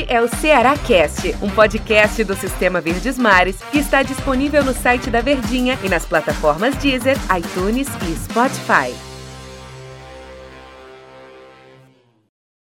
Este 0.00 0.12
é 0.14 0.22
o 0.22 0.28
Ceará 0.28 0.78
Cast, 0.78 1.36
um 1.42 1.50
podcast 1.50 2.24
do 2.24 2.34
Sistema 2.34 2.80
Verdes 2.80 3.18
Mares 3.18 3.58
que 3.70 3.78
está 3.78 4.02
disponível 4.02 4.64
no 4.64 4.72
site 4.72 5.10
da 5.10 5.20
Verdinha 5.20 5.78
e 5.84 5.90
nas 5.90 6.06
plataformas 6.06 6.74
Deezer, 6.76 7.18
iTunes 7.36 7.86
e 8.08 8.16
Spotify. 8.16 8.94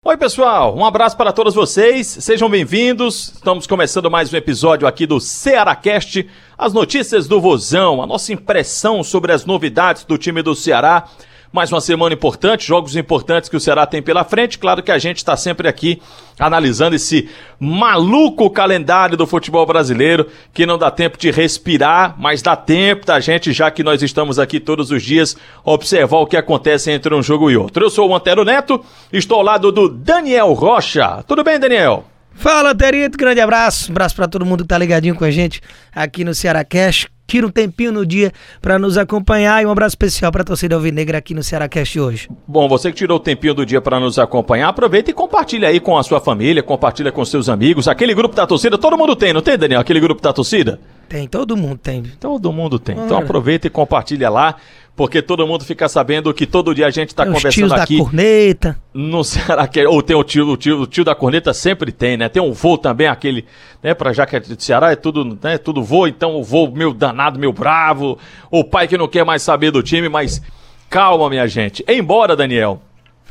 Oi, 0.02 0.16
pessoal, 0.16 0.74
um 0.74 0.84
abraço 0.86 1.18
para 1.18 1.32
todos 1.32 1.54
vocês, 1.54 2.06
sejam 2.06 2.48
bem-vindos. 2.48 3.34
Estamos 3.34 3.66
começando 3.66 4.10
mais 4.10 4.32
um 4.32 4.36
episódio 4.36 4.88
aqui 4.88 5.06
do 5.06 5.20
Cearacast, 5.20 6.26
as 6.56 6.72
notícias 6.72 7.28
do 7.28 7.42
Vozão, 7.42 8.02
a 8.02 8.06
nossa 8.06 8.32
impressão 8.32 9.04
sobre 9.04 9.32
as 9.32 9.44
novidades 9.44 10.04
do 10.04 10.16
time 10.16 10.40
do 10.40 10.54
Ceará. 10.54 11.06
Mais 11.50 11.72
uma 11.72 11.80
semana 11.80 12.14
importante, 12.14 12.66
jogos 12.66 12.94
importantes 12.94 13.48
que 13.48 13.56
o 13.56 13.60
Ceará 13.60 13.86
tem 13.86 14.02
pela 14.02 14.22
frente. 14.22 14.58
Claro 14.58 14.82
que 14.82 14.92
a 14.92 14.98
gente 14.98 15.16
está 15.16 15.34
sempre 15.36 15.66
aqui 15.66 16.00
analisando 16.38 16.94
esse 16.94 17.28
maluco 17.58 18.50
calendário 18.50 19.16
do 19.16 19.26
futebol 19.26 19.64
brasileiro, 19.64 20.28
que 20.52 20.66
não 20.66 20.76
dá 20.76 20.90
tempo 20.90 21.16
de 21.16 21.30
respirar, 21.30 22.14
mas 22.18 22.42
dá 22.42 22.54
tempo 22.54 23.06
da 23.06 23.18
gente, 23.18 23.52
já 23.52 23.70
que 23.70 23.82
nós 23.82 24.02
estamos 24.02 24.38
aqui 24.38 24.60
todos 24.60 24.90
os 24.90 25.02
dias, 25.02 25.36
observar 25.64 26.18
o 26.18 26.26
que 26.26 26.36
acontece 26.36 26.90
entre 26.90 27.14
um 27.14 27.22
jogo 27.22 27.50
e 27.50 27.56
outro. 27.56 27.82
Eu 27.84 27.90
sou 27.90 28.08
o 28.08 28.14
Antero 28.14 28.44
Neto, 28.44 28.84
estou 29.10 29.38
ao 29.38 29.44
lado 29.44 29.72
do 29.72 29.88
Daniel 29.88 30.52
Rocha. 30.52 31.24
Tudo 31.26 31.42
bem, 31.42 31.58
Daniel? 31.58 32.04
Fala, 32.34 32.74
Terito, 32.74 33.18
grande 33.18 33.40
abraço. 33.40 33.90
Um 33.90 33.92
abraço 33.92 34.14
para 34.14 34.28
todo 34.28 34.46
mundo 34.46 34.62
que 34.64 34.68
tá 34.68 34.78
ligadinho 34.78 35.14
com 35.14 35.24
a 35.24 35.30
gente 35.30 35.60
aqui 35.92 36.24
no 36.24 36.34
Ceará 36.34 36.62
Cash 36.62 37.08
tira 37.28 37.46
um 37.46 37.50
tempinho 37.50 37.92
no 37.92 38.06
dia 38.06 38.32
para 38.60 38.78
nos 38.78 38.96
acompanhar 38.96 39.62
e 39.62 39.66
um 39.66 39.70
abraço 39.70 39.92
especial 39.92 40.32
para 40.32 40.40
a 40.40 40.44
torcida 40.44 40.74
alvinegra 40.74 41.18
aqui 41.18 41.34
no 41.34 41.42
Ceará 41.42 41.68
Cast 41.68 42.00
hoje. 42.00 42.28
Bom, 42.46 42.66
você 42.66 42.90
que 42.90 42.96
tirou 42.96 43.18
o 43.18 43.20
tempinho 43.20 43.52
do 43.52 43.66
dia 43.66 43.82
para 43.82 44.00
nos 44.00 44.18
acompanhar, 44.18 44.68
aproveita 44.68 45.10
e 45.10 45.14
compartilha 45.14 45.68
aí 45.68 45.78
com 45.78 45.98
a 45.98 46.02
sua 46.02 46.20
família, 46.20 46.62
compartilha 46.62 47.12
com 47.12 47.22
seus 47.24 47.50
amigos. 47.50 47.86
Aquele 47.86 48.14
grupo 48.14 48.34
da 48.34 48.46
torcida, 48.46 48.78
todo 48.78 48.96
mundo 48.96 49.14
tem, 49.14 49.34
não 49.34 49.42
tem, 49.42 49.58
Daniel? 49.58 49.80
Aquele 49.80 50.00
grupo 50.00 50.22
da 50.22 50.32
torcida? 50.32 50.80
Tem, 51.06 51.28
todo 51.28 51.56
mundo 51.56 51.78
tem. 51.78 52.02
Todo 52.18 52.50
mundo 52.50 52.78
tem. 52.78 52.96
Então 52.98 53.18
aproveita 53.18 53.66
e 53.66 53.70
compartilha 53.70 54.30
lá 54.30 54.56
porque 54.98 55.22
todo 55.22 55.46
mundo 55.46 55.64
fica 55.64 55.88
sabendo 55.88 56.34
que 56.34 56.44
todo 56.44 56.74
dia 56.74 56.88
a 56.88 56.90
gente 56.90 57.10
está 57.10 57.24
conversando 57.24 57.72
aqui. 57.72 57.96
da 57.96 58.02
corneta. 58.02 58.76
Não 58.92 59.22
será 59.22 59.64
que 59.68 59.86
ou 59.86 60.02
tem 60.02 60.16
o 60.16 60.24
tio, 60.24 60.48
o 60.48 60.56
tio, 60.56 60.80
o 60.80 60.86
tio 60.88 61.04
da 61.04 61.14
corneta 61.14 61.54
sempre 61.54 61.92
tem, 61.92 62.16
né? 62.16 62.28
Tem 62.28 62.42
um 62.42 62.52
voo 62.52 62.76
também 62.76 63.06
aquele, 63.06 63.44
né, 63.80 63.94
para 63.94 64.12
já 64.12 64.26
que 64.26 64.34
é 64.34 64.40
de 64.40 64.60
Ceará 64.60 64.90
é 64.90 64.96
tudo, 64.96 65.38
né, 65.40 65.56
tudo 65.56 65.84
voo, 65.84 66.08
então 66.08 66.34
o 66.34 66.42
voo 66.42 66.72
meu 66.72 66.92
danado, 66.92 67.38
meu 67.38 67.52
bravo, 67.52 68.18
o 68.50 68.64
pai 68.64 68.88
que 68.88 68.98
não 68.98 69.06
quer 69.06 69.24
mais 69.24 69.40
saber 69.40 69.70
do 69.70 69.84
time, 69.84 70.08
mas 70.08 70.42
calma, 70.90 71.30
minha 71.30 71.46
gente. 71.46 71.84
Embora, 71.86 72.34
Daniel, 72.34 72.82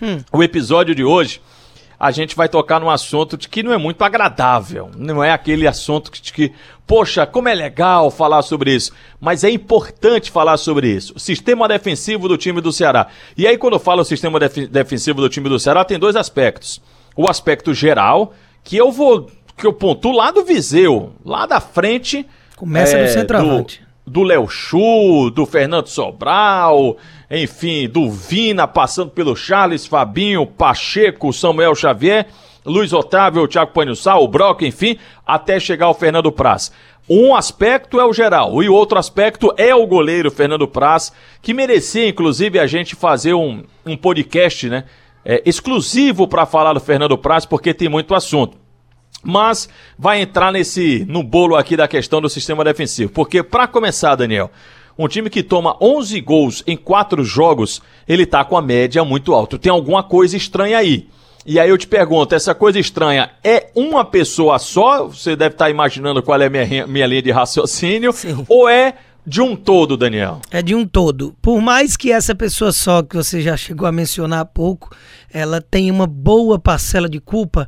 hum. 0.02 0.20
o 0.32 0.42
episódio 0.42 0.96
de 0.96 1.04
hoje 1.04 1.42
a 2.00 2.12
gente 2.12 2.36
vai 2.36 2.48
tocar 2.48 2.80
num 2.80 2.90
assunto 2.90 3.36
de 3.36 3.50
que 3.50 3.64
não 3.64 3.74
é 3.74 3.78
muito 3.78 4.04
agradável. 4.04 4.92
Não 4.96 5.24
é 5.24 5.32
aquele 5.32 5.68
assunto 5.68 6.12
que, 6.12 6.22
de 6.22 6.32
que, 6.32 6.54
poxa, 6.86 7.26
como 7.26 7.50
é 7.50 7.56
legal 7.56 8.12
falar 8.12 8.44
sobre 8.44 8.76
isso. 8.76 8.92
Mas 9.20 9.44
é 9.44 9.50
importante 9.50 10.30
falar 10.30 10.58
sobre 10.58 10.90
isso. 10.90 11.14
O 11.16 11.20
sistema 11.20 11.68
defensivo 11.68 12.28
do 12.28 12.38
time 12.38 12.62
do 12.62 12.72
Ceará. 12.72 13.08
E 13.36 13.48
aí, 13.48 13.58
quando 13.58 13.74
eu 13.74 13.80
falo 13.80 14.06
sistema 14.06 14.40
def 14.40 14.58
defensivo 14.68 15.22
do 15.22 15.30
time 15.30 15.50
do 15.50 15.60
Ceará, 15.60 15.84
tem 15.84 15.98
dois 15.98 16.16
aspectos. 16.16 16.80
O 17.16 17.28
aspecto 17.28 17.74
geral, 17.74 18.34
que 18.64 18.78
eu 18.78 18.92
vou. 18.92 19.32
que 19.58 19.66
eu 19.66 19.74
pontuo 19.74 20.12
lá 20.12 20.30
do 20.30 20.46
Viseu, 20.46 21.14
lá 21.26 21.48
da 21.48 21.60
frente. 21.60 22.28
Começa 22.56 22.98
é, 22.98 23.06
do 23.06 23.12
centroavante 23.12 23.82
do 23.82 23.87
Léo 24.16 24.48
Chu, 24.48 25.30
do 25.30 25.46
Fernando 25.46 25.88
Sobral, 25.88 26.98
enfim, 27.30 27.90
do 27.90 28.10
Vina, 28.10 28.66
passando 28.66 29.12
pelo 29.12 29.36
Charles, 29.36 29.86
Fabinho, 29.86 30.48
Pacheco, 30.48 31.34
Samuel 31.34 31.76
Xavier, 31.76 32.28
Luiz 32.66 32.94
Otávio, 32.94 33.44
o 33.44 33.48
Thiago 33.48 33.72
Panhussal, 33.74 34.24
o 34.24 34.28
Brock, 34.28 34.62
enfim, 34.62 34.98
até 35.26 35.60
chegar 35.60 35.88
ao 35.88 35.94
Fernando 35.94 36.32
Praz. 36.32 36.72
Um 37.10 37.36
aspecto 37.36 38.00
é 38.00 38.06
o 38.06 38.14
geral 38.14 38.62
e 38.62 38.68
o 38.68 38.74
outro 38.74 38.98
aspecto 38.98 39.54
é 39.58 39.74
o 39.74 39.88
goleiro 39.88 40.30
Fernando 40.30 40.68
Praz, 40.68 41.12
que 41.42 41.54
merecia, 41.54 42.08
inclusive, 42.08 42.60
a 42.60 42.68
gente 42.68 42.96
fazer 42.96 43.34
um, 43.34 43.64
um 43.86 43.96
podcast, 43.96 44.70
né? 44.70 44.84
É, 45.24 45.42
exclusivo 45.46 46.28
para 46.28 46.46
falar 46.46 46.74
do 46.74 46.80
Fernando 46.80 47.18
Praz, 47.18 47.46
porque 47.46 47.74
tem 47.74 47.90
muito 47.90 48.16
assunto 48.16 48.58
mas 49.28 49.68
vai 50.00 50.22
entrar 50.22 50.54
nesse 50.54 51.06
no 51.08 51.22
bolo 51.22 51.58
aqui 51.58 51.76
da 51.76 51.86
questão 51.86 52.22
do 52.22 52.30
sistema 52.30 52.64
defensivo. 52.64 53.12
Porque 53.12 53.44
para 53.44 53.68
começar, 53.68 54.16
Daniel, 54.16 54.50
um 54.98 55.06
time 55.06 55.30
que 55.30 55.44
toma 55.44 55.76
11 55.82 56.22
gols 56.22 56.64
em 56.66 56.78
4 56.78 57.26
jogos, 57.26 57.82
ele 58.08 58.26
tá 58.26 58.46
com 58.46 58.58
a 58.58 58.62
média 58.62 59.04
muito 59.04 59.34
alta. 59.34 59.60
Tem 59.60 59.70
alguma 59.70 60.02
coisa 60.02 60.38
estranha 60.38 60.78
aí. 60.78 61.10
E 61.46 61.60
aí 61.60 61.70
eu 61.70 61.78
te 61.78 61.88
pergunto, 61.88 62.34
essa 62.34 62.56
coisa 62.56 62.80
estranha 62.80 63.32
é 63.44 63.70
uma 63.76 64.06
pessoa 64.06 64.58
só? 64.60 65.08
Você 65.08 65.36
deve 65.36 65.56
estar 65.56 65.66
tá 65.66 65.72
imaginando 65.72 66.24
qual 66.24 66.42
é 66.42 66.46
a 66.46 66.50
minha, 66.50 66.88
minha 66.88 67.06
linha 67.06 67.22
de 67.22 67.32
raciocínio. 67.32 68.14
Sim. 68.14 68.46
Ou 68.48 68.68
é 68.70 68.96
de 69.26 69.42
um 69.42 69.58
todo, 69.58 69.98
Daniel? 69.98 70.42
É 70.50 70.62
de 70.62 70.74
um 70.74 70.88
todo. 70.88 71.36
Por 71.42 71.62
mais 71.62 71.98
que 71.98 72.14
essa 72.14 72.34
pessoa 72.34 72.72
só, 72.72 73.04
que 73.04 73.16
você 73.16 73.42
já 73.42 73.58
chegou 73.58 73.86
a 73.86 73.92
mencionar 73.92 74.40
há 74.40 74.46
pouco, 74.46 74.96
ela 75.32 75.60
tenha 75.60 75.92
uma 75.92 76.08
boa 76.08 76.58
parcela 76.58 77.10
de 77.10 77.20
culpa, 77.20 77.68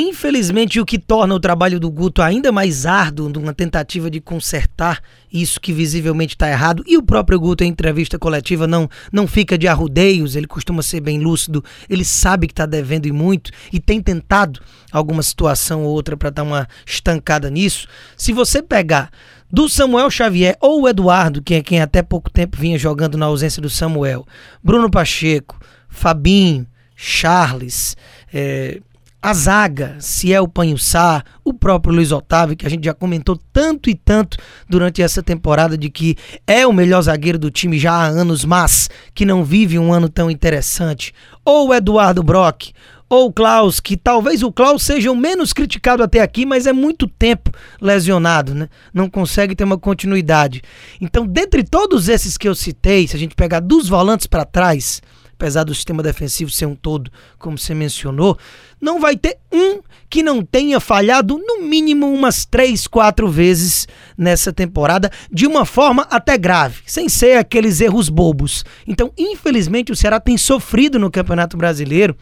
Infelizmente, 0.00 0.78
o 0.78 0.86
que 0.86 0.96
torna 0.96 1.34
o 1.34 1.40
trabalho 1.40 1.80
do 1.80 1.90
Guto 1.90 2.22
ainda 2.22 2.52
mais 2.52 2.86
árduo 2.86 3.28
numa 3.28 3.52
tentativa 3.52 4.08
de 4.08 4.20
consertar 4.20 5.02
isso 5.32 5.60
que 5.60 5.72
visivelmente 5.72 6.36
está 6.36 6.48
errado, 6.48 6.84
e 6.86 6.96
o 6.96 7.02
próprio 7.02 7.40
Guto 7.40 7.64
em 7.64 7.66
entrevista 7.66 8.16
coletiva 8.16 8.64
não, 8.68 8.88
não 9.12 9.26
fica 9.26 9.58
de 9.58 9.66
arrudeios, 9.66 10.36
ele 10.36 10.46
costuma 10.46 10.82
ser 10.82 11.00
bem 11.00 11.18
lúcido, 11.18 11.64
ele 11.90 12.04
sabe 12.04 12.46
que 12.46 12.52
está 12.52 12.64
devendo 12.64 13.06
e 13.06 13.12
muito, 13.12 13.50
e 13.72 13.80
tem 13.80 14.00
tentado 14.00 14.60
alguma 14.92 15.20
situação 15.20 15.82
ou 15.82 15.90
outra 15.90 16.16
para 16.16 16.30
dar 16.30 16.44
uma 16.44 16.68
estancada 16.86 17.50
nisso. 17.50 17.88
Se 18.16 18.32
você 18.32 18.62
pegar 18.62 19.10
do 19.50 19.68
Samuel 19.68 20.12
Xavier 20.12 20.56
ou 20.60 20.82
o 20.82 20.88
Eduardo, 20.88 21.42
que 21.42 21.54
é 21.54 21.60
quem 21.60 21.80
até 21.80 22.02
pouco 22.04 22.30
tempo 22.30 22.56
vinha 22.56 22.78
jogando 22.78 23.18
na 23.18 23.26
ausência 23.26 23.60
do 23.60 23.68
Samuel, 23.68 24.24
Bruno 24.62 24.88
Pacheco, 24.88 25.58
Fabinho, 25.88 26.68
Charles, 26.94 27.96
é, 28.32 28.80
a 29.20 29.34
zaga, 29.34 29.96
se 29.98 30.32
é 30.32 30.40
o 30.40 30.46
Panhussá, 30.46 31.24
o 31.44 31.52
próprio 31.52 31.92
Luiz 31.92 32.12
Otávio, 32.12 32.56
que 32.56 32.66
a 32.66 32.70
gente 32.70 32.84
já 32.84 32.94
comentou 32.94 33.36
tanto 33.52 33.90
e 33.90 33.94
tanto 33.94 34.36
durante 34.68 35.02
essa 35.02 35.22
temporada 35.22 35.76
de 35.76 35.90
que 35.90 36.16
é 36.46 36.64
o 36.64 36.72
melhor 36.72 37.02
zagueiro 37.02 37.38
do 37.38 37.50
time 37.50 37.78
já 37.78 37.92
há 37.92 38.06
anos, 38.06 38.44
mas 38.44 38.88
que 39.12 39.24
não 39.24 39.42
vive 39.42 39.78
um 39.78 39.92
ano 39.92 40.08
tão 40.08 40.30
interessante, 40.30 41.12
ou 41.44 41.68
o 41.68 41.74
Eduardo 41.74 42.22
Brock, 42.22 42.70
ou 43.10 43.26
o 43.26 43.32
Klaus, 43.32 43.80
que 43.80 43.96
talvez 43.96 44.42
o 44.42 44.52
Klaus 44.52 44.82
seja 44.82 45.10
o 45.10 45.16
menos 45.16 45.52
criticado 45.52 46.02
até 46.02 46.20
aqui, 46.20 46.44
mas 46.44 46.66
é 46.66 46.72
muito 46.72 47.08
tempo 47.08 47.50
lesionado, 47.80 48.54
né? 48.54 48.68
Não 48.92 49.08
consegue 49.08 49.56
ter 49.56 49.64
uma 49.64 49.78
continuidade. 49.78 50.62
Então, 51.00 51.26
dentre 51.26 51.64
todos 51.64 52.08
esses 52.08 52.36
que 52.36 52.46
eu 52.46 52.54
citei, 52.54 53.08
se 53.08 53.16
a 53.16 53.18
gente 53.18 53.34
pegar 53.34 53.60
dos 53.60 53.88
volantes 53.88 54.26
para 54.26 54.44
trás, 54.44 55.00
apesar 55.38 55.62
do 55.62 55.72
sistema 55.72 56.02
defensivo 56.02 56.50
ser 56.50 56.66
um 56.66 56.74
todo, 56.74 57.12
como 57.38 57.56
você 57.56 57.72
mencionou, 57.72 58.36
não 58.80 58.98
vai 58.98 59.16
ter 59.16 59.38
um 59.52 59.80
que 60.10 60.20
não 60.20 60.42
tenha 60.42 60.80
falhado 60.80 61.38
no 61.38 61.62
mínimo 61.62 62.12
umas 62.12 62.44
três, 62.44 62.88
quatro 62.88 63.28
vezes 63.28 63.86
nessa 64.16 64.52
temporada, 64.52 65.12
de 65.30 65.46
uma 65.46 65.64
forma 65.64 66.02
até 66.10 66.36
grave, 66.36 66.82
sem 66.86 67.08
ser 67.08 67.38
aqueles 67.38 67.80
erros 67.80 68.08
bobos. 68.08 68.64
Então, 68.84 69.12
infelizmente, 69.16 69.92
o 69.92 69.96
Ceará 69.96 70.18
tem 70.18 70.36
sofrido 70.36 70.98
no 70.98 71.10
Campeonato 71.10 71.56
Brasileiro 71.56 72.16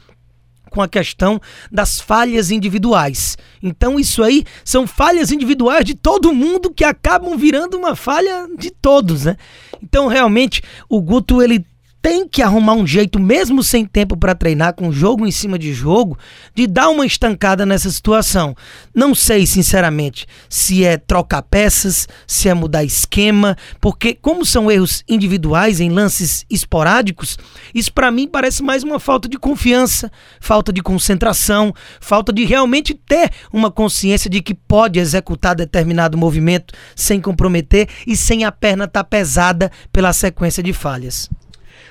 com 0.71 0.83
a 0.83 0.89
questão 0.89 1.41
das 1.73 1.99
falhas 1.99 2.51
individuais. 2.51 3.39
Então 3.63 3.99
isso 3.99 4.23
aí 4.23 4.45
são 4.63 4.87
falhas 4.87 5.33
individuais 5.33 5.87
de 5.87 5.95
todo 5.95 6.35
mundo 6.35 6.71
que 6.71 6.85
acabam 6.85 7.39
virando 7.39 7.79
uma 7.79 7.97
falha 7.97 8.47
de 8.59 8.71
todos, 8.71 9.25
né? 9.25 9.37
Então 9.83 10.07
realmente 10.07 10.63
o 10.87 11.01
Guto 11.01 11.41
ele 11.41 11.65
tem 12.07 12.29
que 12.29 12.41
arrumar 12.41 12.75
um 12.75 12.87
jeito, 12.87 13.19
mesmo 13.19 13.65
sem 13.65 13.85
tempo 13.85 14.17
para 14.17 14.33
treinar, 14.33 14.75
com 14.75 14.93
jogo 14.93 15.27
em 15.27 15.33
cima 15.33 15.59
de 15.59 15.75
jogo, 15.75 16.17
de 16.55 16.65
dar 16.65 16.89
uma 16.89 17.05
estancada 17.05 17.67
nessa 17.67 17.91
situação. 17.91 18.55
Não 18.95 19.13
sei, 19.13 19.45
sinceramente, 19.45 20.25
se 20.49 20.85
é 20.85 20.99
trocar 20.99 21.43
peças, 21.43 22.07
se 22.25 22.49
é 22.49 22.55
mudar 22.55 22.85
esquema, 22.85 23.57
porque, 23.81 24.15
como 24.15 24.47
são 24.47 24.71
erros 24.71 25.03
individuais 25.09 25.81
em 25.81 25.91
lances 25.91 26.47
esporádicos, 26.49 27.37
isso 27.75 27.93
para 27.93 28.13
mim 28.13 28.29
parece 28.29 28.63
mais 28.63 28.85
uma 28.85 29.01
falta 29.01 29.29
de 29.29 29.37
confiança, 29.37 30.09
falta 30.39 30.73
de 30.73 30.85
concentração, 30.85 31.75
falta 32.01 32.33
de 32.33 32.45
realmente 32.45 32.95
ter 32.95 33.33
uma 33.53 33.69
consciência 33.69 34.31
de 34.31 34.41
que 34.41 34.55
pode 34.55 35.01
executar 35.01 35.57
determinado 35.57 36.17
movimento 36.17 36.73
sem 36.95 37.21
comprometer 37.21 37.89
e 38.07 38.17
sem 38.17 38.45
a 38.45 38.53
perna 38.53 38.85
estar 38.85 39.03
tá 39.03 39.11
pesada 39.11 39.73
pela 39.93 40.13
sequência 40.13 40.63
de 40.63 40.73
falhas. 40.73 41.29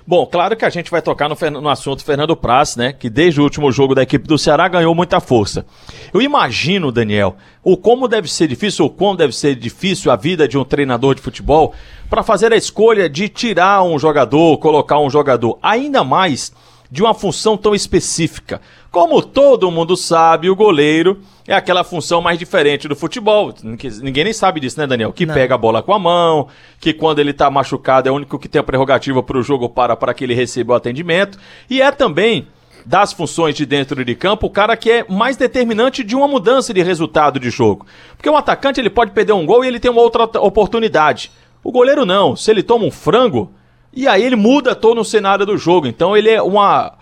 Bom, 0.08 0.26
claro 0.26 0.56
que 0.56 0.66
a 0.66 0.70
gente 0.70 0.92
vai 0.92 1.02
tocar 1.02 1.28
no, 1.28 1.36
no 1.62 1.70
assunto 1.70 2.04
Fernando 2.04 2.36
Praz, 2.36 2.76
né? 2.76 2.94
Que 2.94 3.10
desde 3.10 3.40
o 3.40 3.44
último 3.44 3.72
jogo 3.72 3.96
da 3.96 4.04
equipe 4.04 4.28
do 4.28 4.38
Ceará 4.38 4.68
ganhou 4.68 4.94
muita 4.94 5.20
força. 5.20 5.66
Eu 6.14 6.22
imagino, 6.22 6.92
Daniel, 6.92 7.36
o 7.64 7.76
como 7.76 8.08
deve 8.08 8.32
ser 8.32 8.48
difícil, 8.48 8.86
ou 8.86 8.92
quão 8.92 9.16
deve 9.16 9.36
ser 9.36 9.56
difícil 9.56 10.12
a 10.12 10.16
vida 10.16 10.48
de 10.48 10.58
um 10.58 10.64
treinador 10.64 11.16
de 11.16 11.22
futebol 11.22 11.74
para 12.10 12.24
fazer 12.24 12.54
a 12.54 12.58
escolha 12.58 13.10
de 13.10 13.28
tirar 13.28 13.84
um 13.84 13.98
jogador, 13.98 14.58
colocar 14.60 15.00
um 15.00 15.10
jogador, 15.10 15.58
ainda 15.62 16.04
mais 16.04 16.54
de 16.92 17.02
uma 17.02 17.14
função 17.14 17.58
tão 17.58 17.74
específica 17.74 18.62
Como 18.96 19.22
todo 19.22 19.70
mundo 19.70 19.98
sabe, 19.98 20.50
o 20.50 20.56
goleiro 20.56 21.20
é 21.46 21.54
aquela 21.54 21.84
função 21.84 22.22
mais 22.22 22.40
diferente 22.40 22.88
do 22.88 22.96
futebol. 22.96 23.54
Ninguém 24.02 24.24
nem 24.24 24.32
sabe 24.32 24.62
disso, 24.62 24.80
né, 24.80 24.88
Daniel? 24.88 25.12
Que 25.12 25.26
Não. 25.26 25.34
pega 25.34 25.54
a 25.54 25.58
bola 25.58 25.84
com 25.84 25.94
a 25.94 26.00
mão, 26.00 26.48
que 26.80 26.94
quando 26.94 27.20
ele 27.20 27.34
tá 27.34 27.52
machucado 27.52 28.08
é 28.08 28.12
o 28.14 28.16
único 28.16 28.40
que 28.40 28.48
tem 28.48 28.62
a 28.62 28.64
prerrogativa 28.64 29.22
para 29.22 29.38
o 29.38 29.44
jogo 29.44 29.68
para 29.68 29.98
para 29.98 30.14
que 30.14 30.24
ele 30.24 30.34
receba 30.34 30.72
o 30.72 30.76
atendimento. 30.78 31.38
E 31.70 31.82
é 31.82 31.92
também 31.92 32.48
das 32.86 33.12
funções 33.12 33.54
de 33.54 33.66
dentro 33.66 34.06
de 34.06 34.16
campo, 34.16 34.48
o 34.48 34.50
cara 34.50 34.78
que 34.78 34.90
é 34.90 35.06
mais 35.10 35.36
determinante 35.36 36.02
de 36.02 36.16
uma 36.16 36.30
mudança 36.30 36.74
de 36.74 36.82
resultado 36.82 37.38
de 37.38 37.50
jogo. 37.50 37.86
Porque 38.16 38.30
um 38.30 38.38
atacante 38.38 38.80
ele 38.80 38.90
pode 38.90 39.12
perder 39.12 39.34
um 39.34 39.46
gol 39.46 39.66
e 39.66 39.68
ele 39.68 39.80
tem 39.80 39.92
uma 39.92 40.02
outra 40.02 40.24
oportunidade. 40.40 41.34
O 41.62 41.70
goleiro 41.70 42.06
não. 42.06 42.34
Se 42.34 42.50
ele 42.50 42.64
toma 42.64 42.86
um 42.86 42.92
frango, 42.92 43.52
e 43.94 44.08
aí 44.08 44.24
ele 44.24 44.38
muda 44.38 44.74
todo 44.74 45.02
o 45.02 45.06
cenário 45.06 45.46
do 45.46 45.58
jogo. 45.58 45.86
Então 45.86 46.16
ele 46.16 46.30
é 46.30 46.42
uma. 46.42 46.94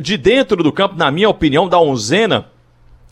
De 0.00 0.16
dentro 0.16 0.62
do 0.62 0.72
campo, 0.72 0.94
na 0.96 1.10
minha 1.10 1.28
opinião, 1.28 1.68
da 1.68 1.78
onzena, 1.78 2.46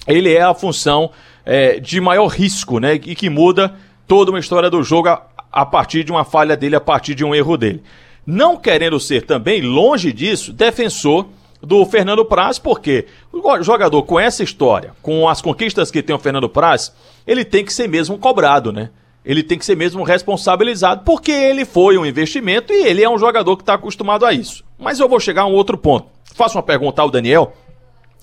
ele 0.07 0.33
é 0.33 0.43
a 0.43 0.55
função 0.55 1.11
é, 1.45 1.79
de 1.79 2.01
maior 2.01 2.29
risco, 2.29 2.79
né? 2.79 2.95
E 2.95 3.15
que 3.15 3.29
muda 3.29 3.75
toda 4.07 4.31
uma 4.31 4.39
história 4.39 4.71
do 4.71 4.83
jogo 4.83 5.09
a, 5.09 5.23
a 5.53 5.67
partir 5.67 6.05
de 6.05 6.13
uma 6.13 6.25
falha 6.25 6.57
dele, 6.57 6.77
a 6.77 6.81
partir 6.81 7.15
de 7.15 7.25
um 7.25 7.35
erro 7.35 7.57
dele. 7.57 7.83
Não 8.27 8.57
querendo 8.57 8.99
ser 8.99 9.23
também, 9.27 9.61
longe 9.61 10.13
disso, 10.13 10.53
defensor 10.53 11.27
do 11.61 11.85
Fernando 11.87 12.25
Praz, 12.25 12.59
porque 12.59 13.07
o 13.33 13.63
jogador 13.63 14.03
com 14.03 14.19
essa 14.19 14.43
história, 14.43 14.93
com 15.03 15.29
as 15.29 15.41
conquistas 15.43 15.91
que 15.91 16.03
tem 16.03 16.15
o 16.15 16.19
Fernando 16.19 16.49
Praz, 16.49 16.95
ele 17.27 17.45
tem 17.45 17.65
que 17.65 17.73
ser 17.73 17.89
mesmo 17.89 18.19
cobrado, 18.19 18.73
né? 18.73 18.91
Ele 19.25 19.43
tem 19.43 19.59
que 19.59 19.65
ser 19.65 19.77
mesmo 19.77 20.03
responsabilizado, 20.03 21.03
porque 21.05 21.33
ele 21.33 21.65
foi 21.65 21.97
um 21.97 22.05
investimento 22.05 22.73
e 22.73 22.87
ele 22.87 23.03
é 23.03 23.09
um 23.09 23.19
jogador 23.19 23.57
que 23.57 23.63
está 23.63 23.75
acostumado 23.75 24.27
a 24.27 24.33
isso. 24.33 24.63
Mas 24.79 25.01
eu 25.01 25.09
vou 25.09 25.19
chegar 25.19 25.43
a 25.43 25.47
um 25.47 25.55
outro 25.55 25.79
ponto. 25.79 26.14
Faço 26.35 26.59
uma 26.59 26.63
pergunta 26.63 27.01
ao 27.01 27.11
Daniel, 27.11 27.55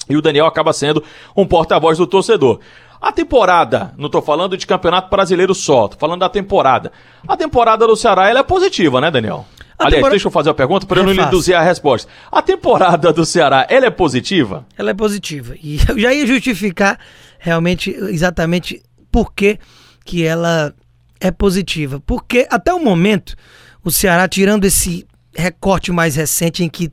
e 0.10 0.18
o 0.18 0.22
Daniel 0.22 0.46
acaba 0.46 0.74
sendo 0.74 1.04
um 1.36 1.48
porta-voz 1.48 1.98
do 1.98 2.06
torcedor. 2.06 2.60
A 3.02 3.12
temporada, 3.12 3.94
não 3.98 4.08
estou 4.08 4.22
falando 4.22 4.56
de 4.56 4.68
campeonato 4.68 5.10
brasileiro 5.10 5.56
só, 5.56 5.88
tô 5.88 5.98
falando 5.98 6.20
da 6.20 6.30
temporada. 6.30 6.92
A 7.28 7.36
temporada 7.36 7.88
do 7.88 7.96
Ceará 7.96 8.30
ela 8.30 8.40
é 8.40 8.44
positiva, 8.44 9.02
né, 9.02 9.10
Daniel? 9.10 9.46
A 9.80 9.86
Aliás, 9.86 9.96
temporada... 9.96 10.10
deixa 10.12 10.28
eu 10.28 10.32
fazer 10.32 10.50
a 10.52 10.54
pergunta 10.54 10.86
para 10.86 11.00
eu 11.00 11.06
não 11.06 11.24
é 11.24 11.28
induzir 11.28 11.56
a 11.56 11.62
resposta. 11.62 12.12
A 12.32 12.42
temporada 12.42 13.12
do 13.12 13.26
Ceará, 13.26 13.66
ela 13.70 13.88
é 13.88 13.90
positiva? 13.90 14.68
Ela 14.78 14.92
é 14.92 14.94
positiva. 14.94 15.56
E 15.64 15.80
eu 15.90 15.98
já 15.98 16.14
ia 16.14 16.28
justificar 16.28 17.00
realmente 17.40 17.90
exatamente 17.90 18.84
por 19.12 19.34
que, 19.34 19.58
que 20.06 20.24
ela 20.24 20.74
é 21.20 21.32
positiva. 21.32 22.00
Porque 22.06 22.46
até 22.52 22.72
o 22.72 22.84
momento, 22.84 23.36
o 23.84 23.90
Ceará, 23.90 24.28
tirando 24.28 24.66
esse 24.66 25.08
recorte 25.36 25.92
mais 25.92 26.16
recente 26.18 26.64
em 26.64 26.70
que 26.70 26.92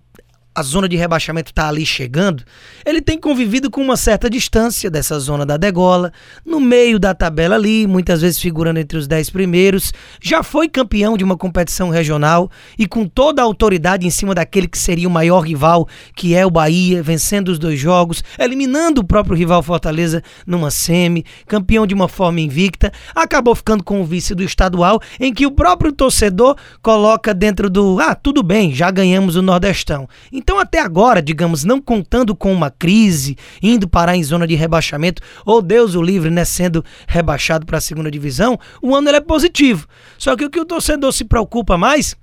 a 0.59 0.63
zona 0.63 0.89
de 0.89 0.97
rebaixamento 0.97 1.53
está 1.53 1.69
ali 1.69 1.87
chegando, 1.87 2.43
ele 2.85 3.01
tem 3.01 3.17
convivido 3.17 3.71
com 3.71 3.81
uma 3.81 3.97
certa 3.97 4.29
distância 4.29 4.91
dessa 4.91 5.17
zona 5.21 5.47
da 5.47 5.57
degola, 5.57 6.13
no 6.45 6.59
meio 6.59 6.99
da 6.99 7.15
tabela 7.15 7.55
ali, 7.55 7.87
muitas 7.87 8.23
vezes 8.23 8.41
figurando 8.41 8.81
entre 8.81 8.99
os 8.99 9.07
dez 9.07 9.31
primeiros, 9.31 9.93
já 10.21 10.43
foi 10.43 10.69
campeão 10.69 11.17
de 11.17 11.23
uma 11.23 11.37
competição 11.37 11.91
regional 11.91 12.51
e 12.77 12.89
com 12.89 13.07
toda 13.07 13.41
a 13.41 13.45
autoridade 13.45 14.05
em 14.05 14.11
cima 14.11 14.35
daquele 14.35 14.67
que 14.67 14.79
seria 14.79 15.07
o 15.07 15.11
maior 15.11 15.43
rival, 15.43 15.87
que 16.17 16.35
é 16.35 16.45
o 16.45 16.51
Bahia, 16.51 17.05
vencendo 17.05 17.51
os 17.51 17.59
dois 17.59 17.79
jogos, 17.79 18.25
eliminando 18.37 19.01
o 19.01 19.07
próprio 19.07 19.37
rival 19.37 19.63
Fortaleza 19.63 20.25
numa 20.45 20.73
semi, 20.73 21.25
campeão 21.47 21.87
de 21.87 21.95
uma 21.95 22.09
forma 22.09 22.41
invicta, 22.41 22.93
acabou 23.15 23.55
ficando 23.55 23.85
com 23.85 24.01
o 24.01 24.05
vice 24.05 24.35
do 24.35 24.43
estadual, 24.43 25.01
em 25.21 25.33
que 25.33 25.47
o 25.47 25.53
próprio 25.53 25.93
torcedor 25.93 26.57
coloca 26.83 27.33
dentro 27.33 27.71
do, 27.71 28.01
ah, 28.01 28.17
tudo 28.17 28.43
bem, 28.43 28.75
já 28.75 28.91
ganhamos 28.91 29.37
o 29.37 29.43
Nordestão. 29.43 30.09
Então, 30.33 30.48
até 30.57 30.79
agora, 30.79 31.21
digamos, 31.21 31.65
não 31.65 31.81
contando 31.81 32.37
com 32.37 32.53
uma 32.53 32.71
crise, 32.71 33.37
indo 33.61 33.89
parar 33.89 34.15
em 34.15 34.23
zona 34.23 34.47
de 34.47 34.55
rebaixamento, 34.55 35.21
ou 35.45 35.61
Deus 35.61 35.97
o 35.97 36.01
livre, 36.01 36.31
né, 36.31 36.45
sendo 36.45 36.85
rebaixado 37.09 37.67
para 37.67 37.79
a 37.79 37.81
segunda 37.81 38.09
divisão, 38.09 38.57
o 38.81 38.95
ano 38.95 39.09
é 39.09 39.21
positivo. 39.21 39.89
Só 40.17 40.37
que 40.37 40.45
o 40.45 40.51
que 40.51 40.61
o 40.61 40.65
torcedor 40.65 41.13
se 41.13 41.25
preocupa 41.25 41.77
mais 41.77 42.17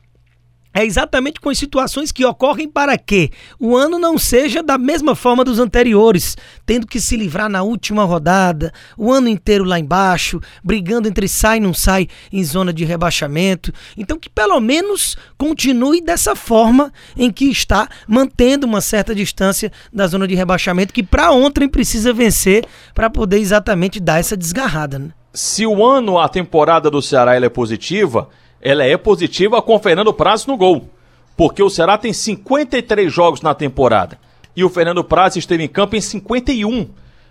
é 0.76 0.86
exatamente 0.86 1.40
com 1.40 1.50
as 1.50 1.58
situações 1.58 2.12
que 2.12 2.26
ocorrem 2.26 2.68
para 2.68 2.98
que 2.98 3.32
o 3.58 3.78
ano 3.78 3.98
não 3.98 4.18
seja 4.18 4.62
da 4.62 4.78
mesma 4.78 5.16
forma 5.16 5.42
dos 5.46 5.58
anteriores, 5.58 6.36
tendo 6.66 6.86
que 6.86 7.00
se 7.00 7.16
livrar 7.16 7.50
na 7.50 7.64
última 7.64 8.04
rodada, 8.04 8.74
o 8.98 9.10
ano 9.10 9.30
inteiro 9.30 9.64
lá 9.64 9.80
embaixo, 9.80 10.42
brigando 10.62 11.08
entre 11.08 11.30
sai 11.30 11.58
e 11.58 11.62
não 11.62 11.74
sai 11.74 12.10
em 12.30 12.44
zona 12.44 12.74
de 12.74 12.84
rebaixamento. 12.84 13.72
Então 13.98 14.20
que 14.20 14.30
pelo 14.30 14.60
menos 14.60 15.16
continue 15.38 16.02
dessa 16.02 16.36
forma 16.36 16.92
em 17.16 17.32
que 17.32 17.46
está, 17.46 17.88
mantendo 18.06 18.68
uma 18.68 18.82
certa 18.82 19.16
distância 19.16 19.72
da 19.94 20.06
zona 20.08 20.28
de 20.28 20.36
rebaixamento 20.36 20.94
que 20.94 21.04
para 21.04 21.32
ontem 21.32 21.70
precisa 21.70 22.12
vencer 22.12 22.66
para 22.94 23.10
poder 23.10 23.40
exatamente 23.40 24.02
dar 24.02 24.20
essa 24.20 24.36
desgarrada. 24.36 25.00
Né? 25.00 25.10
Se 25.34 25.66
o 25.66 25.86
ano, 25.86 26.20
a 26.20 26.28
temporada 26.28 26.92
do 26.92 27.02
Ceará 27.02 27.36
é 27.36 27.50
positiva, 27.50 28.30
ela 28.66 28.84
é 28.84 28.98
positiva 28.98 29.62
com 29.62 29.78
Fernando 29.78 30.12
Praz 30.12 30.48
no 30.48 30.58
gol. 30.58 30.90
Porque 31.38 31.62
o 31.62 31.70
Ceará 31.70 32.00
tem 32.00 32.12
53 32.12 33.14
jogos 33.14 33.42
na 33.44 33.54
temporada. 33.54 34.18
E 34.56 34.64
o 34.64 34.70
Fernando 34.70 35.04
Praz 35.04 35.36
esteve 35.36 35.64
em 35.64 35.68
campo 35.68 35.96
em 35.96 36.02
51. 36.02 36.90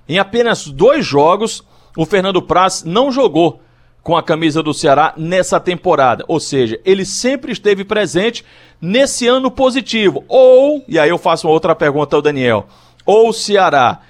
Em 0.09 0.19
apenas 0.21 0.69
dois 0.69 1.05
jogos, 1.05 1.65
o 1.97 2.07
Fernando 2.07 2.41
Praz 2.41 2.85
não 2.85 3.11
jogou 3.11 3.61
com 4.01 4.17
a 4.17 4.23
camisa 4.23 4.63
do 4.63 4.73
Ceará 4.73 5.13
nessa 5.17 5.59
temporada. 5.59 6.25
Ou 6.29 6.39
seja, 6.39 6.79
ele 6.85 7.05
sempre 7.05 7.51
esteve 7.51 7.83
presente 7.85 8.45
nesse 8.81 9.27
ano 9.27 9.51
positivo. 9.51 10.23
Ou, 10.29 10.85
e 10.87 11.01
aí 11.01 11.09
eu 11.09 11.19
faço 11.19 11.49
uma 11.49 11.55
outra 11.55 11.75
pergunta 11.75 12.15
ao 12.15 12.23
Daniel, 12.23 12.69
ou 13.05 13.31
o 13.31 13.33
Ceará 13.33 14.03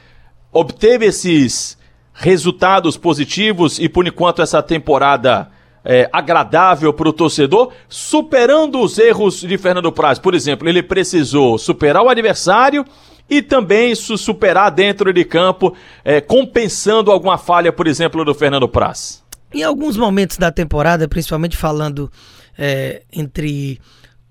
obteve 0.53 1.07
esses 1.07 1.79
resultados 2.13 2.99
positivos 2.99 3.79
e 3.79 3.89
por 3.89 4.07
enquanto 4.07 4.43
essa 4.43 4.63
temporada 4.63 5.54
é, 5.85 6.09
agradável 6.13 6.93
para 6.93 7.09
o 7.09 7.13
torcedor, 7.13 7.73
superando 7.89 8.81
os 8.81 8.99
erros 8.99 9.41
de 9.41 9.59
Fernando 9.59 9.93
Praz. 9.93 10.19
Por 10.19 10.35
exemplo, 10.35 10.69
ele 10.69 10.83
precisou 10.83 11.59
superar 11.59 12.03
o 12.03 12.09
adversário 12.09 12.85
e 13.29 13.43
também 13.43 13.95
superar 13.95 14.71
dentro 14.71 15.13
de 15.13 15.25
campo, 15.25 15.75
é, 16.05 16.21
compensando 16.21 17.11
alguma 17.11 17.39
falha, 17.39 17.73
por 17.73 17.87
exemplo, 17.87 18.25
do 18.25 18.35
Fernando 18.35 18.69
Praz. 18.69 19.23
Em 19.53 19.63
alguns 19.63 19.97
momentos 19.97 20.37
da 20.37 20.51
temporada, 20.51 21.09
principalmente 21.09 21.57
falando 21.57 22.11
é, 22.59 23.03
entre 23.13 23.81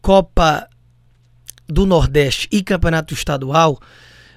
Copa 0.01 0.67
do 1.67 1.85
Nordeste 1.85 2.47
e 2.51 2.61
Campeonato 2.61 3.13
Estadual, 3.13 3.79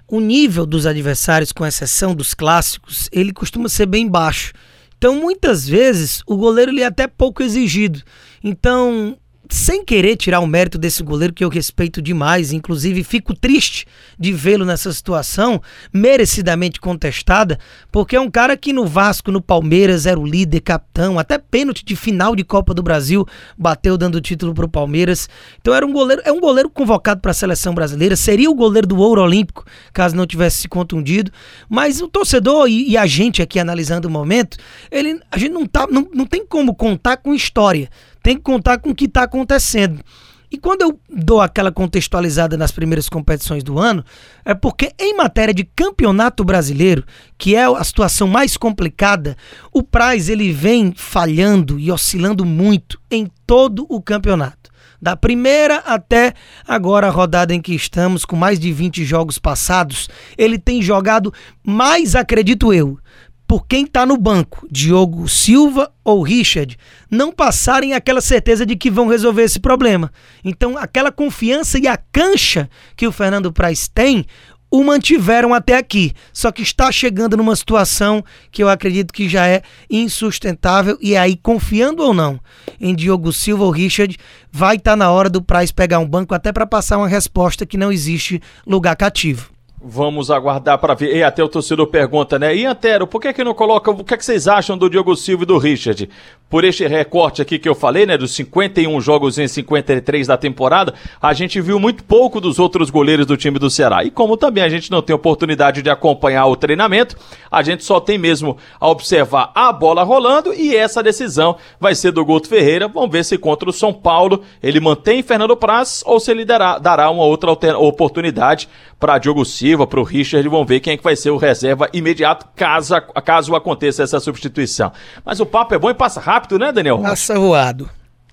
o 0.08 0.20
nível 0.20 0.64
dos 0.64 0.86
adversários, 0.86 1.52
com 1.52 1.66
exceção 1.66 2.14
dos 2.14 2.32
clássicos, 2.32 3.08
ele 3.10 3.32
costuma 3.32 3.68
ser 3.68 3.86
bem 3.86 4.08
baixo. 4.08 4.52
Então, 4.96 5.16
muitas 5.16 5.68
vezes, 5.68 6.22
o 6.26 6.36
goleiro 6.36 6.70
ele 6.70 6.82
é 6.82 6.86
até 6.86 7.06
pouco 7.06 7.42
exigido. 7.42 8.02
Então, 8.42 9.16
sem 9.50 9.84
querer 9.84 10.16
tirar 10.16 10.40
o 10.40 10.46
mérito 10.46 10.78
desse 10.78 11.02
goleiro 11.02 11.32
que 11.32 11.44
eu 11.44 11.48
respeito 11.48 12.02
demais, 12.02 12.52
inclusive 12.52 13.04
fico 13.04 13.34
triste 13.34 13.86
de 14.18 14.32
vê-lo 14.32 14.64
nessa 14.64 14.92
situação, 14.92 15.60
merecidamente 15.92 16.80
contestada, 16.80 17.58
porque 17.90 18.16
é 18.16 18.20
um 18.20 18.30
cara 18.30 18.56
que 18.56 18.72
no 18.72 18.86
Vasco, 18.86 19.30
no 19.30 19.40
Palmeiras, 19.40 20.06
era 20.06 20.18
o 20.18 20.26
líder, 20.26 20.60
capitão, 20.60 21.18
até 21.18 21.38
pênalti 21.38 21.84
de 21.84 21.96
final 21.96 22.34
de 22.34 22.44
Copa 22.44 22.74
do 22.74 22.82
Brasil, 22.82 23.26
bateu 23.56 23.96
dando 23.96 24.20
título 24.20 24.54
pro 24.54 24.68
Palmeiras. 24.68 25.28
Então 25.60 25.74
era 25.74 25.86
um 25.86 25.92
goleiro, 25.92 26.22
é 26.24 26.32
um 26.32 26.40
goleiro 26.40 26.70
convocado 26.70 27.20
para 27.20 27.30
a 27.30 27.34
seleção 27.34 27.74
brasileira, 27.74 28.16
seria 28.16 28.50
o 28.50 28.54
goleiro 28.54 28.86
do 28.86 28.98
ouro 28.98 29.22
olímpico, 29.22 29.64
caso 29.92 30.16
não 30.16 30.26
tivesse 30.26 30.62
se 30.62 30.68
contundido, 30.68 31.30
mas 31.68 32.00
o 32.00 32.08
torcedor 32.08 32.68
e, 32.68 32.90
e 32.90 32.96
a 32.96 33.06
gente 33.06 33.42
aqui 33.42 33.58
analisando 33.58 34.08
o 34.08 34.10
momento, 34.10 34.56
ele 34.90 35.20
a 35.30 35.38
gente 35.38 35.52
não 35.52 35.66
tá 35.66 35.86
não, 35.90 36.08
não 36.12 36.26
tem 36.26 36.44
como 36.46 36.74
contar 36.74 37.16
com 37.16 37.34
história 37.34 37.88
tem 38.26 38.36
que 38.36 38.42
contar 38.42 38.78
com 38.78 38.90
o 38.90 38.94
que 38.94 39.04
está 39.04 39.22
acontecendo. 39.22 40.02
E 40.50 40.58
quando 40.58 40.82
eu 40.82 40.98
dou 41.08 41.40
aquela 41.40 41.70
contextualizada 41.70 42.56
nas 42.56 42.72
primeiras 42.72 43.08
competições 43.08 43.62
do 43.62 43.78
ano, 43.78 44.04
é 44.44 44.52
porque 44.52 44.92
em 44.98 45.16
matéria 45.16 45.54
de 45.54 45.62
campeonato 45.62 46.42
brasileiro, 46.44 47.04
que 47.38 47.54
é 47.54 47.62
a 47.62 47.84
situação 47.84 48.26
mais 48.26 48.56
complicada, 48.56 49.36
o 49.72 49.80
Praz 49.80 50.28
ele 50.28 50.52
vem 50.52 50.92
falhando 50.96 51.78
e 51.78 51.88
oscilando 51.92 52.44
muito 52.44 52.98
em 53.08 53.30
todo 53.46 53.86
o 53.88 54.02
campeonato. 54.02 54.72
Da 55.00 55.14
primeira 55.14 55.76
até 55.86 56.32
agora 56.66 57.06
a 57.06 57.10
rodada 57.10 57.54
em 57.54 57.60
que 57.60 57.76
estamos, 57.76 58.24
com 58.24 58.34
mais 58.34 58.58
de 58.58 58.72
20 58.72 59.04
jogos 59.04 59.38
passados, 59.38 60.08
ele 60.36 60.58
tem 60.58 60.82
jogado 60.82 61.32
mais, 61.62 62.16
acredito 62.16 62.74
eu, 62.74 62.98
por 63.46 63.66
quem 63.66 63.84
está 63.84 64.04
no 64.04 64.16
banco, 64.16 64.66
Diogo 64.70 65.28
Silva 65.28 65.92
ou 66.04 66.22
Richard, 66.22 66.76
não 67.10 67.30
passarem 67.30 67.94
aquela 67.94 68.20
certeza 68.20 68.66
de 68.66 68.74
que 68.74 68.90
vão 68.90 69.06
resolver 69.06 69.42
esse 69.42 69.60
problema. 69.60 70.10
Então, 70.44 70.76
aquela 70.76 71.12
confiança 71.12 71.78
e 71.78 71.86
a 71.86 71.96
cancha 71.96 72.68
que 72.96 73.06
o 73.06 73.12
Fernando 73.12 73.52
Praz 73.52 73.88
tem, 73.88 74.26
o 74.70 74.82
mantiveram 74.82 75.54
até 75.54 75.76
aqui. 75.76 76.12
Só 76.32 76.50
que 76.50 76.62
está 76.62 76.90
chegando 76.90 77.36
numa 77.36 77.54
situação 77.54 78.24
que 78.50 78.62
eu 78.62 78.68
acredito 78.68 79.12
que 79.12 79.28
já 79.28 79.46
é 79.46 79.62
insustentável. 79.88 80.98
E 81.00 81.16
aí, 81.16 81.36
confiando 81.36 82.02
ou 82.02 82.12
não 82.12 82.40
em 82.80 82.94
Diogo 82.94 83.32
Silva 83.32 83.64
ou 83.64 83.70
Richard, 83.70 84.16
vai 84.50 84.76
estar 84.76 84.92
tá 84.92 84.96
na 84.96 85.10
hora 85.10 85.30
do 85.30 85.40
Praz 85.40 85.70
pegar 85.70 85.98
um 85.98 86.08
banco 86.08 86.34
até 86.34 86.52
para 86.52 86.66
passar 86.66 86.98
uma 86.98 87.08
resposta 87.08 87.64
que 87.64 87.76
não 87.76 87.92
existe 87.92 88.40
lugar 88.66 88.96
cativo. 88.96 89.55
Vamos 89.78 90.30
aguardar 90.30 90.78
para 90.78 90.94
ver. 90.94 91.14
E 91.14 91.22
até 91.22 91.44
o 91.44 91.48
torcedor 91.48 91.86
pergunta, 91.88 92.38
né? 92.38 92.56
E 92.56 92.64
Antero, 92.64 93.06
por 93.06 93.20
que 93.20 93.32
que 93.32 93.44
não 93.44 93.52
coloca. 93.52 93.90
O 93.90 94.02
que, 94.02 94.14
é 94.14 94.16
que 94.16 94.24
vocês 94.24 94.48
acham 94.48 94.76
do 94.76 94.88
Diogo 94.88 95.14
Silva 95.14 95.42
e 95.42 95.46
do 95.46 95.58
Richard? 95.58 96.08
Por 96.48 96.64
este 96.64 96.86
recorte 96.86 97.42
aqui 97.42 97.58
que 97.58 97.68
eu 97.68 97.74
falei, 97.74 98.06
né? 98.06 98.16
Dos 98.16 98.34
51 98.34 98.98
jogos 99.02 99.36
em 99.38 99.46
53 99.46 100.28
da 100.28 100.36
temporada, 100.38 100.94
a 101.20 101.34
gente 101.34 101.60
viu 101.60 101.78
muito 101.78 102.04
pouco 102.04 102.40
dos 102.40 102.58
outros 102.58 102.88
goleiros 102.88 103.26
do 103.26 103.36
time 103.36 103.58
do 103.58 103.68
Ceará. 103.68 104.02
E 104.02 104.10
como 104.10 104.36
também 104.38 104.64
a 104.64 104.68
gente 104.68 104.90
não 104.90 105.02
tem 105.02 105.14
oportunidade 105.14 105.82
de 105.82 105.90
acompanhar 105.90 106.46
o 106.46 106.56
treinamento, 106.56 107.14
a 107.50 107.62
gente 107.62 107.84
só 107.84 108.00
tem 108.00 108.16
mesmo 108.16 108.56
a 108.80 108.88
observar 108.88 109.50
a 109.54 109.70
bola 109.72 110.04
rolando 110.04 110.54
e 110.54 110.74
essa 110.74 111.02
decisão 111.02 111.56
vai 111.78 111.94
ser 111.94 112.12
do 112.12 112.24
Guto 112.24 112.48
Ferreira. 112.48 112.88
Vamos 112.88 113.10
ver 113.10 113.24
se 113.24 113.36
contra 113.36 113.68
o 113.68 113.72
São 113.72 113.92
Paulo 113.92 114.42
ele 114.62 114.80
mantém 114.80 115.22
Fernando 115.22 115.56
Praz 115.56 116.02
ou 116.06 116.18
se 116.18 116.30
ele 116.30 116.46
dará, 116.46 116.78
dará 116.78 117.10
uma 117.10 117.24
outra 117.24 117.50
oportunidade 117.50 118.68
para 118.98 119.18
Diogo 119.18 119.44
Silva, 119.44 119.65
para 119.86 119.98
o 119.98 120.04
Richard, 120.04 120.46
vão 120.48 120.64
ver 120.64 120.80
quem 120.80 120.92
é 120.92 120.96
que 120.96 121.02
vai 121.02 121.16
ser 121.16 121.30
o 121.30 121.36
reserva 121.36 121.88
imediato 121.92 122.46
caso, 122.54 122.94
caso 123.24 123.54
aconteça 123.56 124.02
essa 124.02 124.20
substituição. 124.20 124.92
Mas 125.24 125.40
o 125.40 125.46
papo 125.46 125.74
é 125.74 125.78
bom 125.78 125.90
e 125.90 125.94
passa 125.94 126.20
rápido, 126.20 126.58
né, 126.58 126.70
Daniel? 126.70 126.98
Passa 126.98 127.38
voado. 127.38 127.88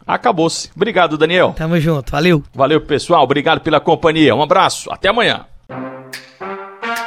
Acabou-se. 0.06 0.70
Obrigado, 0.75 1.18
Daniel. 1.18 1.54
Tamo 1.56 1.80
junto, 1.80 2.12
valeu. 2.12 2.44
Valeu, 2.54 2.82
pessoal. 2.82 3.24
Obrigado 3.24 3.62
pela 3.62 3.80
companhia. 3.80 4.36
Um 4.36 4.42
abraço. 4.42 4.92
Até 4.92 5.08
amanhã. 5.08 5.46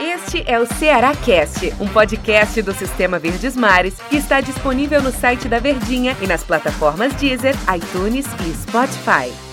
Este 0.01 0.43
é 0.47 0.59
o 0.59 0.67
Ceará 0.67 1.15
Cast, 1.15 1.73
um 1.79 1.87
podcast 1.87 2.61
do 2.63 2.73
Sistema 2.73 3.19
Verdes 3.19 3.55
Mares 3.55 3.95
que 4.11 4.17
está 4.17 4.41
disponível 4.41 5.01
no 5.01 5.13
site 5.13 5.47
da 5.47 5.59
Verdinha 5.61 6.17
e 6.21 6.27
nas 6.27 6.43
plataformas 6.43 7.15
Deezer, 7.15 7.55
iTunes 7.75 8.27
e 8.45 8.55
Spotify. 8.55 9.46